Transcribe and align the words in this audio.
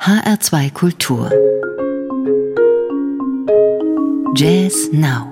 HR2 0.00 0.72
Kultur 0.72 1.30
Jazz 4.34 4.88
Now 4.92 5.30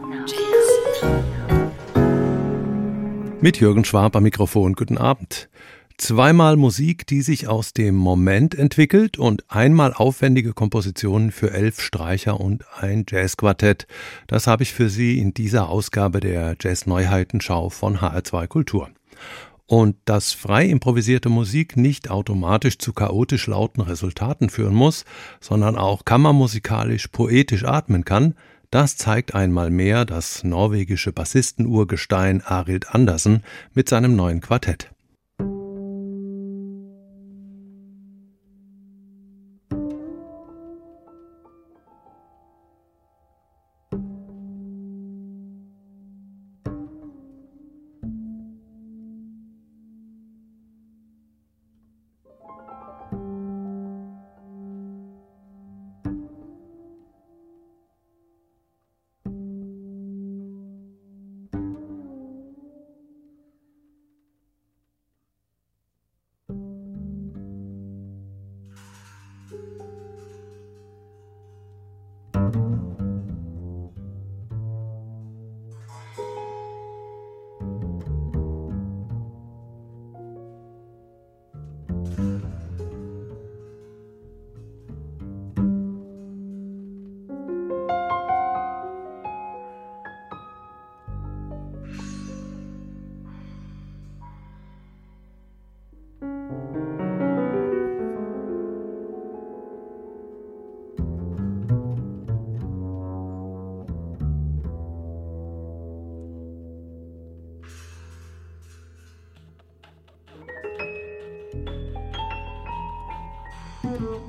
Mit 3.41 3.61
Jürgen 3.61 3.87
Schwab 3.87 4.15
am 4.15 4.25
Mikrofon. 4.25 4.75
Guten 4.75 4.99
Abend. 4.99 5.49
Zweimal 5.97 6.57
Musik, 6.57 7.07
die 7.07 7.23
sich 7.23 7.49
aus 7.49 7.73
dem 7.73 7.95
Moment 7.95 8.55
entwickelt 8.55 9.19
und 9.19 9.43
einmal 9.49 9.95
aufwendige 9.95 10.53
Kompositionen 10.53 11.33
für 11.33 11.51
elf 11.51 11.81
Streicher 11.81 12.39
und 12.39 12.63
ein 12.79 13.07
Jazzquartett. 13.09 13.87
Das 14.27 14.47
habe 14.47 14.65
ich 14.65 14.75
für 14.75 14.91
Sie 14.91 15.19
in 15.19 15.33
dieser 15.33 15.71
Ausgabe 15.71 16.21
der 16.21 16.57
Jazz-Neuheitenschau 16.61 17.71
von 17.71 18.01
HR2 18.01 18.47
Kultur 18.49 18.91
und 19.69 19.97
dass 20.07 20.33
frei 20.33 20.67
improvisierte 20.67 21.29
Musik 21.29 21.77
nicht 21.77 22.11
automatisch 22.11 22.79
zu 22.79 22.95
chaotisch 22.95 23.47
lauten 23.47 23.83
Resultaten 23.83 24.49
führen 24.49 24.75
muss, 24.75 25.05
sondern 25.41 25.77
auch 25.77 26.07
kammermusikalisch 26.07 27.09
poetisch 27.09 27.65
atmen 27.65 28.05
kann, 28.05 28.35
das 28.71 28.97
zeigt 28.97 29.35
einmal 29.35 29.71
mehr 29.71 30.07
das 30.07 30.43
norwegische 30.43 31.13
Bassistenurgestein 31.13 32.43
Arild 32.43 32.95
Andersen 32.95 33.45
mit 33.75 33.89
seinem 33.91 34.17
neuen 34.17 34.41
Quartett. 34.41 34.91
Mm-hmm. 113.85 114.29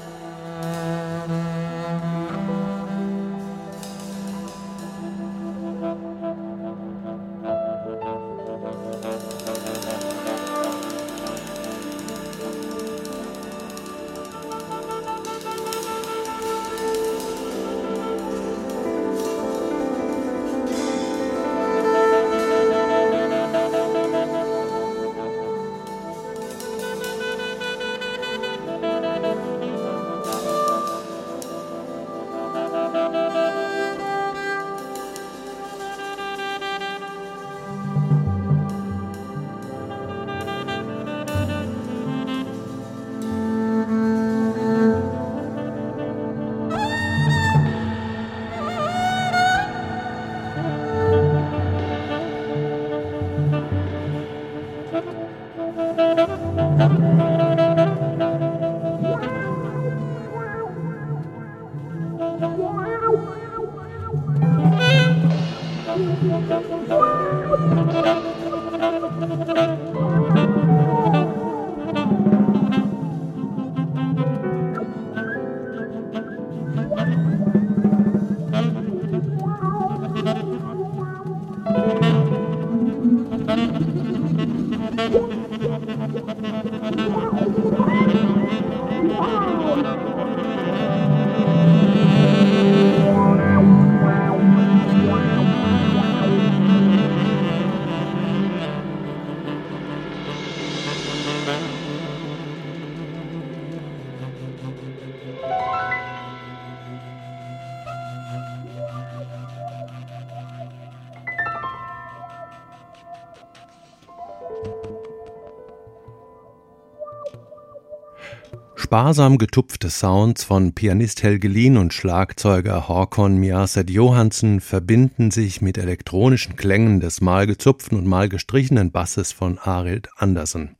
sparsam 118.91 119.37
getupfte 119.37 119.89
Sounds 119.89 120.43
von 120.43 120.73
Pianist 120.73 121.23
Helge 121.23 121.47
Lien 121.47 121.77
und 121.77 121.93
Schlagzeuger 121.93 122.89
Håkon 122.89 123.37
Miaset 123.37 123.89
Johansen 123.89 124.59
verbinden 124.59 125.31
sich 125.31 125.61
mit 125.61 125.77
elektronischen 125.77 126.57
Klängen 126.57 126.99
des 126.99 127.21
mal 127.21 127.47
gezupften 127.47 127.97
und 127.97 128.05
mal 128.05 128.27
gestrichenen 128.27 128.91
Basses 128.91 129.31
von 129.31 129.57
Arild 129.59 130.09
Andersen. 130.17 130.75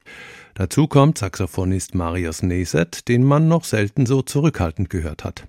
Dazu 0.56 0.88
kommt 0.88 1.20
Saxophonist 1.20 1.96
Marius 1.96 2.44
Neset, 2.44 3.08
den 3.08 3.24
man 3.24 3.48
noch 3.48 3.64
selten 3.64 4.06
so 4.06 4.22
zurückhaltend 4.22 4.90
gehört 4.90 5.24
hat. 5.24 5.48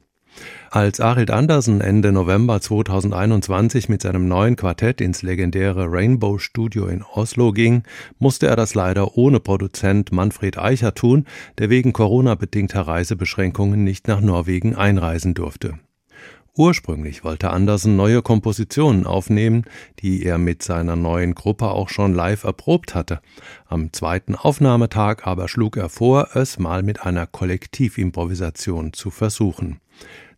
Als 0.70 1.00
Arild 1.00 1.30
Andersen 1.30 1.80
Ende 1.80 2.12
November 2.12 2.60
2021 2.60 3.88
mit 3.88 4.00
seinem 4.02 4.26
neuen 4.26 4.56
Quartett 4.56 5.00
ins 5.02 5.22
legendäre 5.22 5.86
Rainbow 5.90 6.38
Studio 6.38 6.86
in 6.86 7.02
Oslo 7.02 7.52
ging, 7.52 7.82
musste 8.18 8.46
er 8.46 8.56
das 8.56 8.74
leider 8.74 9.18
ohne 9.18 9.38
Produzent 9.38 10.12
Manfred 10.12 10.58
Eicher 10.58 10.94
tun, 10.94 11.26
der 11.58 11.68
wegen 11.68 11.92
Corona-bedingter 11.92 12.80
Reisebeschränkungen 12.82 13.84
nicht 13.84 14.08
nach 14.08 14.22
Norwegen 14.22 14.74
einreisen 14.74 15.34
durfte. 15.34 15.78
Ursprünglich 16.54 17.24
wollte 17.24 17.48
Andersen 17.48 17.96
neue 17.96 18.20
Kompositionen 18.20 19.06
aufnehmen, 19.06 19.64
die 20.00 20.22
er 20.22 20.36
mit 20.36 20.62
seiner 20.62 20.96
neuen 20.96 21.34
Gruppe 21.34 21.68
auch 21.68 21.88
schon 21.88 22.12
live 22.12 22.44
erprobt 22.44 22.94
hatte. 22.94 23.20
Am 23.66 23.90
zweiten 23.94 24.34
Aufnahmetag 24.34 25.22
aber 25.26 25.48
schlug 25.48 25.78
er 25.78 25.88
vor, 25.88 26.28
es 26.34 26.58
mal 26.58 26.82
mit 26.82 27.06
einer 27.06 27.26
Kollektivimprovisation 27.26 28.92
zu 28.92 29.08
versuchen. 29.08 29.80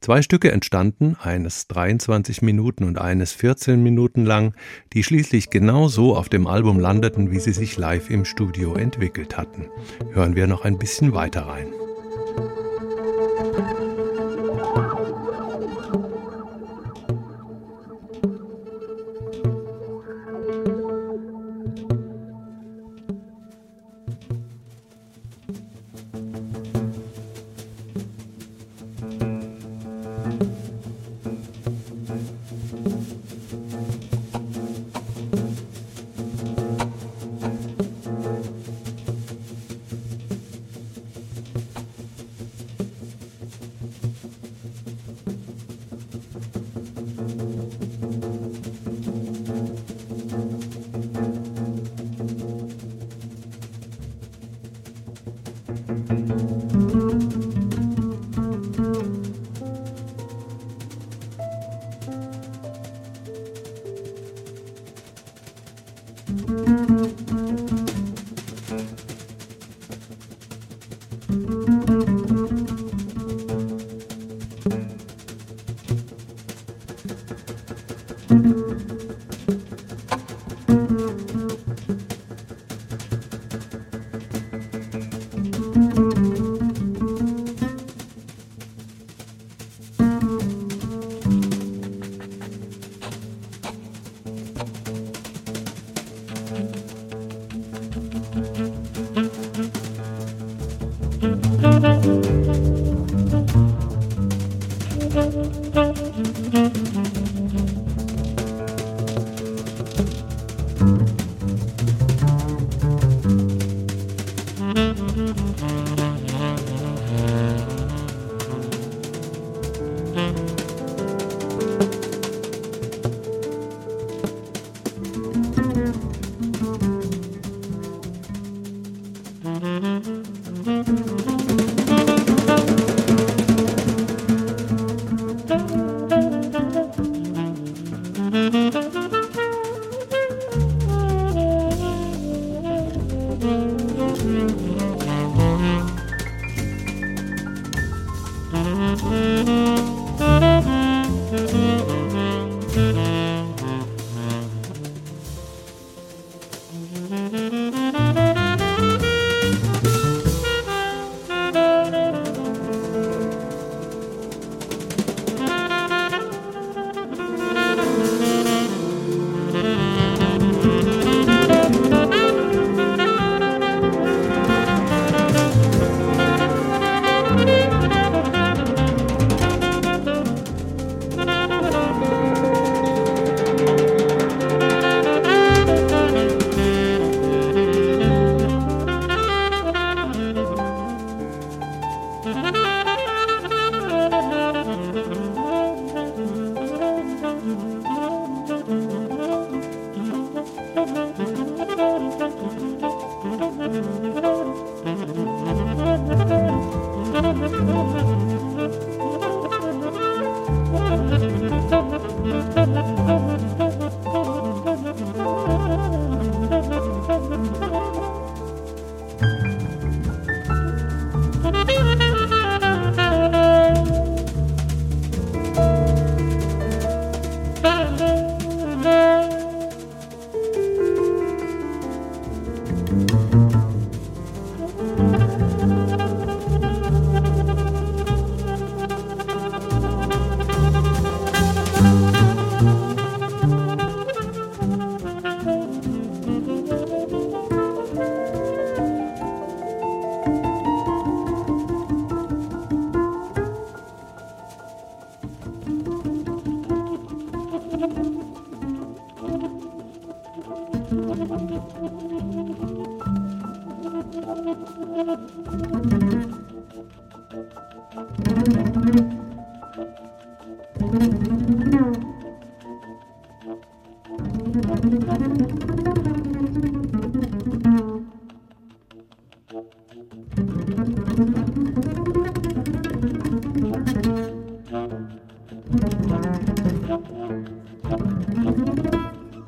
Zwei 0.00 0.22
Stücke 0.22 0.52
entstanden, 0.52 1.16
eines 1.20 1.66
23 1.66 2.42
Minuten 2.42 2.84
und 2.84 2.98
eines 2.98 3.32
14 3.32 3.82
Minuten 3.82 4.24
lang, 4.24 4.54
die 4.92 5.02
schließlich 5.02 5.50
genau 5.50 5.88
so 5.88 6.14
auf 6.14 6.28
dem 6.28 6.46
Album 6.46 6.78
landeten, 6.78 7.32
wie 7.32 7.40
sie 7.40 7.52
sich 7.52 7.76
live 7.76 8.08
im 8.08 8.24
Studio 8.24 8.74
entwickelt 8.74 9.36
hatten. 9.36 9.66
Hören 10.12 10.36
wir 10.36 10.46
noch 10.46 10.64
ein 10.64 10.78
bisschen 10.78 11.12
weiter 11.12 11.48
rein. 11.48 11.72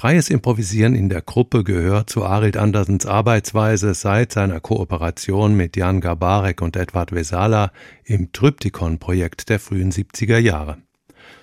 Freies 0.00 0.30
Improvisieren 0.30 0.94
in 0.94 1.10
der 1.10 1.20
Gruppe 1.20 1.62
gehört 1.62 2.08
zu 2.08 2.24
Arild 2.24 2.56
Andersens 2.56 3.04
Arbeitsweise 3.04 3.92
seit 3.92 4.32
seiner 4.32 4.58
Kooperation 4.58 5.54
mit 5.54 5.76
Jan 5.76 6.00
Gabarek 6.00 6.62
und 6.62 6.74
Edward 6.74 7.12
Vesala 7.12 7.70
im 8.04 8.32
Tryptikon-Projekt 8.32 9.50
der 9.50 9.60
frühen 9.60 9.92
70er 9.92 10.38
Jahre. 10.38 10.78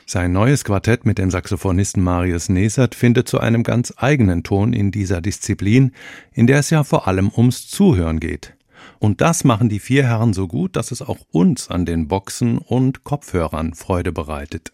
Sein 0.07 0.31
neues 0.31 0.63
Quartett 0.63 1.05
mit 1.05 1.19
dem 1.19 1.29
Saxophonisten 1.29 2.01
Marius 2.01 2.49
Nesert 2.49 2.95
findet 2.95 3.27
zu 3.27 3.39
einem 3.39 3.61
ganz 3.61 3.93
eigenen 3.95 4.41
Ton 4.41 4.73
in 4.73 4.89
dieser 4.89 5.21
Disziplin, 5.21 5.91
in 6.33 6.47
der 6.47 6.57
es 6.57 6.71
ja 6.71 6.83
vor 6.83 7.07
allem 7.07 7.29
ums 7.31 7.67
Zuhören 7.67 8.19
geht. 8.19 8.56
Und 8.99 9.21
das 9.21 9.43
machen 9.43 9.69
die 9.69 9.79
vier 9.79 10.05
Herren 10.05 10.33
so 10.33 10.47
gut, 10.47 10.75
dass 10.75 10.91
es 10.91 11.01
auch 11.01 11.19
uns 11.31 11.69
an 11.69 11.85
den 11.85 12.07
Boxen 12.07 12.57
und 12.57 13.03
Kopfhörern 13.03 13.73
Freude 13.73 14.11
bereitet. 14.11 14.71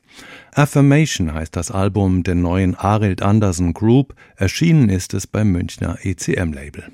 Affirmation 0.53 1.33
heißt 1.33 1.55
das 1.55 1.71
Album 1.71 2.23
der 2.23 2.35
neuen 2.35 2.75
Arild 2.75 3.21
Andersen 3.21 3.73
Group, 3.73 4.15
erschienen 4.35 4.89
ist 4.89 5.13
es 5.13 5.27
beim 5.27 5.51
Münchner 5.51 5.97
ECM-Label. 6.03 6.91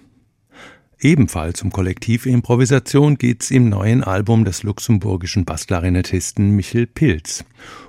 Ebenfalls 1.02 1.62
um 1.62 1.72
Kollektivimprovisation 1.72 3.18
geht's 3.18 3.52
im 3.52 3.70
neuen 3.70 4.04
Album 4.04 4.44
des 4.44 4.64
luxemburgischen 4.64 5.46
Bassklarinettisten 5.46 6.52
Michel 6.52 6.88
Pilz. 6.88 7.46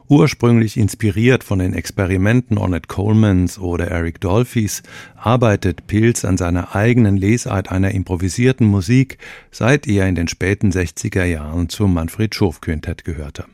Ursprünglich 0.07 0.77
inspiriert 0.77 1.43
von 1.43 1.59
den 1.59 1.73
Experimenten 1.73 2.57
Ornette 2.57 2.87
Colemans 2.87 3.59
oder 3.59 3.89
Eric 3.89 4.21
Dolphys, 4.21 4.85
arbeitet 5.17 5.89
Pilz 5.89 6.25
an 6.25 6.37
seiner 6.37 6.77
eigenen 6.77 7.17
Lesart 7.17 7.73
einer 7.73 7.91
improvisierten 7.91 8.69
Musik, 8.69 9.19
seit 9.51 9.89
er 9.89 10.09
in 10.09 10.15
den 10.15 10.29
späten 10.29 10.71
60er 10.71 11.25
Jahren 11.25 11.69
zum 11.69 11.93
Manfred 11.95 12.33
Schof 12.33 12.61
Quintett 12.61 13.05
gehörte. 13.05 13.47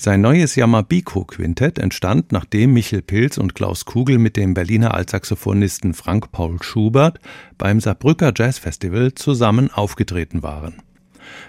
Sein 0.00 0.20
neues 0.20 0.54
Yamabiko-Quintett 0.54 1.80
entstand, 1.80 2.30
nachdem 2.30 2.72
Michel 2.72 3.02
Pilz 3.02 3.36
und 3.36 3.56
Klaus 3.56 3.84
Kugel 3.84 4.18
mit 4.18 4.36
dem 4.36 4.54
Berliner 4.54 4.94
Altsaxophonisten 4.94 5.92
Frank 5.92 6.30
Paul 6.30 6.62
Schubert 6.62 7.18
beim 7.58 7.80
Saarbrücker 7.80 8.32
Jazz 8.32 8.58
Festival 8.58 9.14
zusammen 9.14 9.72
aufgetreten 9.72 10.44
waren. 10.44 10.74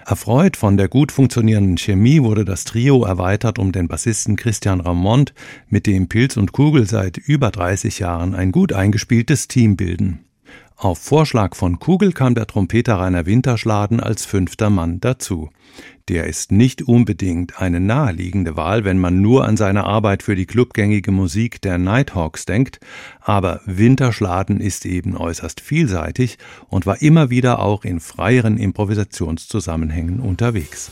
Erfreut 0.04 0.56
von 0.56 0.76
der 0.76 0.88
gut 0.88 1.12
funktionierenden 1.12 1.78
Chemie 1.78 2.22
wurde 2.22 2.44
das 2.44 2.64
Trio 2.64 3.04
erweitert 3.04 3.60
um 3.60 3.70
den 3.70 3.86
Bassisten 3.86 4.34
Christian 4.34 4.80
Ramont, 4.80 5.32
mit 5.68 5.86
dem 5.86 6.08
Pilz 6.08 6.36
und 6.36 6.50
Kugel 6.50 6.88
seit 6.88 7.18
über 7.18 7.52
30 7.52 8.00
Jahren 8.00 8.34
ein 8.34 8.50
gut 8.50 8.72
eingespieltes 8.72 9.46
Team 9.46 9.76
bilden. 9.76 10.24
Auf 10.82 10.98
Vorschlag 10.98 11.56
von 11.56 11.78
Kugel 11.78 12.12
kam 12.12 12.34
der 12.34 12.46
Trompeter 12.46 12.94
Rainer 12.94 13.26
Winterschladen 13.26 14.00
als 14.00 14.24
fünfter 14.24 14.70
Mann 14.70 14.98
dazu. 14.98 15.50
Der 16.08 16.26
ist 16.26 16.52
nicht 16.52 16.80
unbedingt 16.80 17.60
eine 17.60 17.80
naheliegende 17.80 18.56
Wahl, 18.56 18.82
wenn 18.82 18.98
man 18.98 19.20
nur 19.20 19.44
an 19.44 19.58
seine 19.58 19.84
Arbeit 19.84 20.22
für 20.22 20.34
die 20.34 20.46
clubgängige 20.46 21.12
Musik 21.12 21.60
der 21.60 21.76
Nighthawks 21.76 22.46
denkt, 22.46 22.80
aber 23.20 23.60
Winterschladen 23.66 24.58
ist 24.58 24.86
eben 24.86 25.18
äußerst 25.18 25.60
vielseitig 25.60 26.38
und 26.70 26.86
war 26.86 27.02
immer 27.02 27.28
wieder 27.28 27.58
auch 27.58 27.84
in 27.84 28.00
freieren 28.00 28.56
Improvisationszusammenhängen 28.56 30.18
unterwegs. 30.18 30.90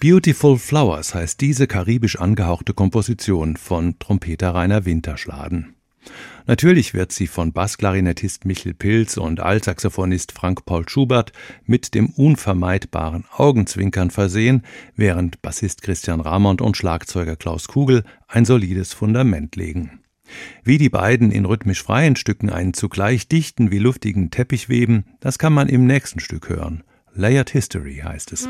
Beautiful 0.00 0.58
Flowers 0.58 1.12
heißt 1.12 1.40
diese 1.40 1.66
karibisch 1.66 2.20
angehauchte 2.20 2.72
Komposition 2.72 3.56
von 3.56 3.98
Trompeter 3.98 4.54
Rainer 4.54 4.84
Winterschladen. 4.84 5.74
Natürlich 6.46 6.94
wird 6.94 7.10
sie 7.10 7.26
von 7.26 7.52
Bassklarinettist 7.52 8.44
Michel 8.44 8.74
Pilz 8.74 9.16
und 9.16 9.40
Altsaxophonist 9.40 10.30
Frank 10.30 10.64
Paul 10.64 10.88
Schubert 10.88 11.32
mit 11.66 11.94
dem 11.96 12.10
unvermeidbaren 12.10 13.24
Augenzwinkern 13.36 14.10
versehen, 14.12 14.62
während 14.94 15.42
Bassist 15.42 15.82
Christian 15.82 16.20
Ramond 16.20 16.62
und 16.62 16.76
Schlagzeuger 16.76 17.34
Klaus 17.34 17.66
Kugel 17.66 18.04
ein 18.28 18.44
solides 18.44 18.92
Fundament 18.92 19.56
legen. 19.56 19.98
Wie 20.62 20.78
die 20.78 20.90
beiden 20.90 21.32
in 21.32 21.44
rhythmisch 21.44 21.82
freien 21.82 22.14
Stücken 22.14 22.50
einen 22.50 22.72
zugleich 22.72 23.26
dichten 23.26 23.72
wie 23.72 23.78
luftigen 23.78 24.30
Teppich 24.30 24.68
weben, 24.68 25.06
das 25.18 25.40
kann 25.40 25.52
man 25.52 25.68
im 25.68 25.86
nächsten 25.86 26.20
Stück 26.20 26.48
hören. 26.48 26.84
Layered 27.14 27.50
History 27.50 27.96
heißt 28.04 28.32
es. 28.32 28.48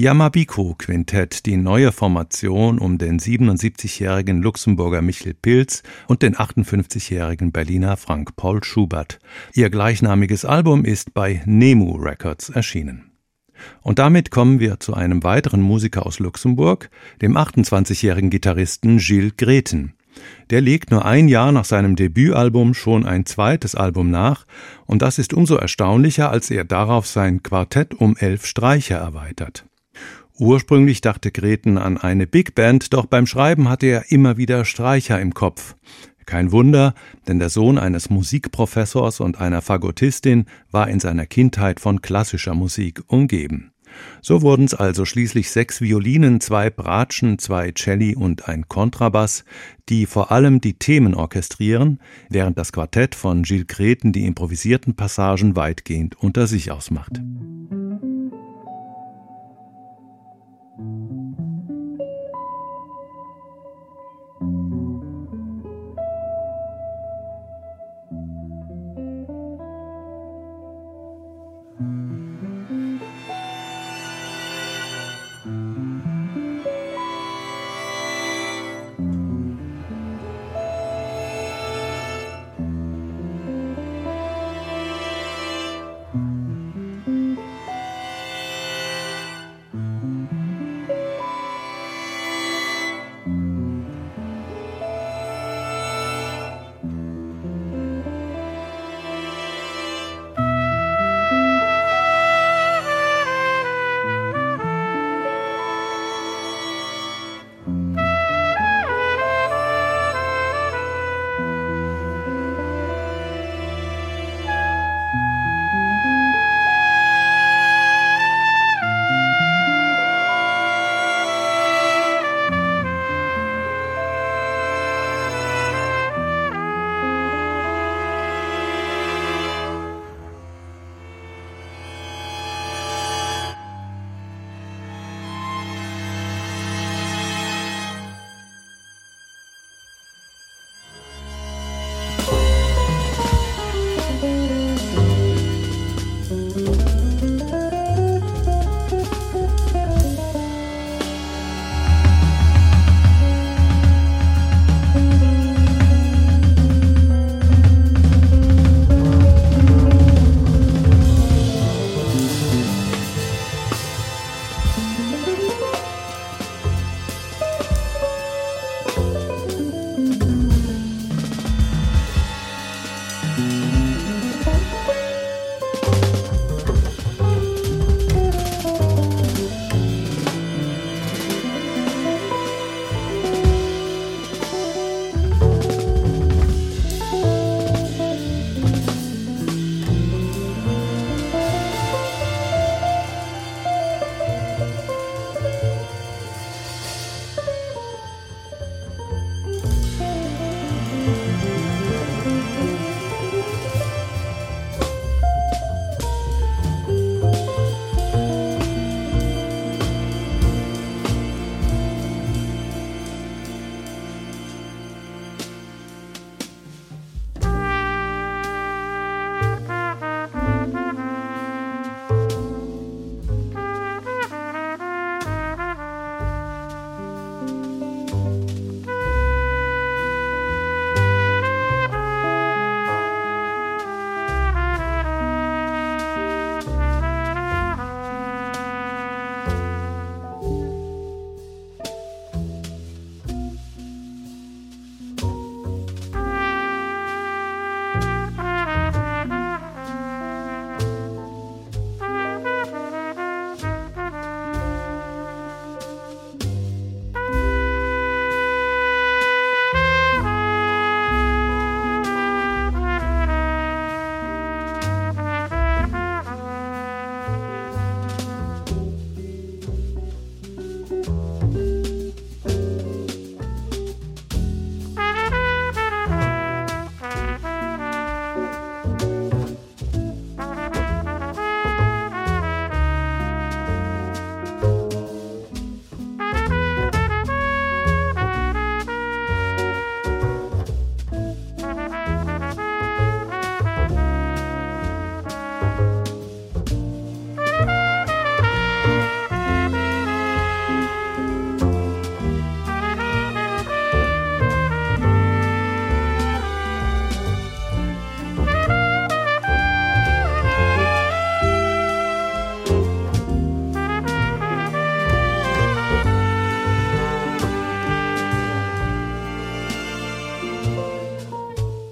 Yamabiko 0.00 0.76
Quintett, 0.78 1.44
die 1.44 1.58
neue 1.58 1.92
Formation 1.92 2.78
um 2.78 2.96
den 2.96 3.20
77-jährigen 3.20 4.40
Luxemburger 4.40 5.02
Michel 5.02 5.34
Pilz 5.34 5.82
und 6.08 6.22
den 6.22 6.36
58-jährigen 6.36 7.52
Berliner 7.52 7.98
Frank 7.98 8.34
Paul 8.34 8.64
Schubert. 8.64 9.18
Ihr 9.52 9.68
gleichnamiges 9.68 10.46
Album 10.46 10.86
ist 10.86 11.12
bei 11.12 11.42
Nemu 11.44 11.96
Records 11.96 12.48
erschienen. 12.48 13.10
Und 13.82 13.98
damit 13.98 14.30
kommen 14.30 14.58
wir 14.58 14.80
zu 14.80 14.94
einem 14.94 15.22
weiteren 15.22 15.60
Musiker 15.60 16.06
aus 16.06 16.18
Luxemburg, 16.18 16.88
dem 17.20 17.36
28-jährigen 17.36 18.30
Gitarristen 18.30 18.96
Gilles 18.96 19.36
Greten. 19.36 19.92
Der 20.48 20.62
legt 20.62 20.90
nur 20.90 21.04
ein 21.04 21.28
Jahr 21.28 21.52
nach 21.52 21.66
seinem 21.66 21.94
Debütalbum 21.94 22.72
schon 22.72 23.04
ein 23.04 23.26
zweites 23.26 23.74
Album 23.74 24.10
nach, 24.10 24.46
und 24.86 25.02
das 25.02 25.18
ist 25.18 25.34
umso 25.34 25.56
erstaunlicher, 25.56 26.30
als 26.30 26.50
er 26.50 26.64
darauf 26.64 27.06
sein 27.06 27.42
Quartett 27.42 27.92
um 27.92 28.16
elf 28.16 28.46
Streicher 28.46 28.96
erweitert. 28.96 29.66
Ursprünglich 30.40 31.02
dachte 31.02 31.30
Greten 31.30 31.76
an 31.76 31.98
eine 31.98 32.26
Big 32.26 32.54
Band, 32.54 32.94
doch 32.94 33.04
beim 33.04 33.26
Schreiben 33.26 33.68
hatte 33.68 33.84
er 33.84 34.10
immer 34.10 34.38
wieder 34.38 34.64
Streicher 34.64 35.20
im 35.20 35.34
Kopf. 35.34 35.76
Kein 36.24 36.50
Wunder, 36.50 36.94
denn 37.28 37.38
der 37.38 37.50
Sohn 37.50 37.76
eines 37.78 38.08
Musikprofessors 38.08 39.20
und 39.20 39.38
einer 39.38 39.60
Fagottistin 39.60 40.46
war 40.70 40.88
in 40.88 40.98
seiner 40.98 41.26
Kindheit 41.26 41.78
von 41.78 42.00
klassischer 42.00 42.54
Musik 42.54 43.02
umgeben. 43.06 43.72
So 44.22 44.40
wurden's 44.40 44.72
also 44.72 45.04
schließlich 45.04 45.50
sechs 45.50 45.82
Violinen, 45.82 46.40
zwei 46.40 46.70
Bratschen, 46.70 47.38
zwei 47.38 47.72
Celli 47.76 48.16
und 48.16 48.48
ein 48.48 48.66
Kontrabass, 48.66 49.44
die 49.90 50.06
vor 50.06 50.32
allem 50.32 50.62
die 50.62 50.78
Themen 50.78 51.12
orchestrieren, 51.12 52.00
während 52.30 52.56
das 52.56 52.72
Quartett 52.72 53.14
von 53.14 53.42
Gilles 53.42 53.66
Greten 53.66 54.14
die 54.14 54.24
improvisierten 54.24 54.96
Passagen 54.96 55.54
weitgehend 55.54 56.16
unter 56.18 56.46
sich 56.46 56.70
ausmacht. 56.70 57.20
Thank 60.80 61.10
you. 61.10 61.19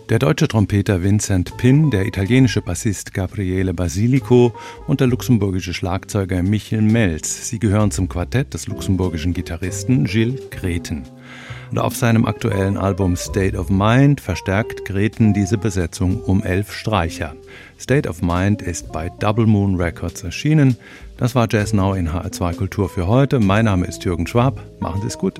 Der 0.08 0.18
deutsche 0.18 0.48
Trompeter 0.48 1.02
Vincent 1.02 1.58
Pin, 1.58 1.90
der 1.90 2.06
italienische 2.06 2.62
Bassist 2.62 3.12
Gabriele 3.12 3.74
Basilico 3.74 4.54
und 4.86 5.00
der 5.00 5.06
luxemburgische 5.06 5.74
Schlagzeuger 5.74 6.42
Michel 6.42 6.80
Melz. 6.80 7.50
Sie 7.50 7.58
gehören 7.58 7.90
zum 7.90 8.08
Quartett 8.08 8.54
des 8.54 8.68
luxemburgischen 8.68 9.34
Gitarristen 9.34 10.04
Gilles 10.04 10.48
Greten. 10.48 11.02
Und 11.70 11.78
auf 11.78 11.94
seinem 11.94 12.24
aktuellen 12.24 12.78
Album 12.78 13.16
State 13.16 13.54
of 13.58 13.68
Mind 13.68 14.22
verstärkt 14.22 14.86
Greten 14.86 15.34
diese 15.34 15.58
Besetzung 15.58 16.22
um 16.22 16.42
elf 16.42 16.72
Streicher. 16.72 17.34
State 17.78 18.08
of 18.08 18.22
Mind 18.22 18.62
ist 18.62 18.90
bei 18.90 19.10
Double 19.20 19.46
Moon 19.46 19.76
Records 19.76 20.22
erschienen. 20.22 20.78
Das 21.18 21.34
war 21.34 21.48
Jazz 21.50 21.74
Now 21.74 21.92
in 21.92 22.08
HR2 22.08 22.54
Kultur 22.54 22.88
für 22.88 23.08
heute. 23.08 23.40
Mein 23.40 23.66
Name 23.66 23.84
ist 23.84 24.02
Jürgen 24.04 24.26
Schwab. 24.26 24.58
Machen 24.80 25.02
Sie 25.02 25.08
es 25.08 25.18
gut. 25.18 25.38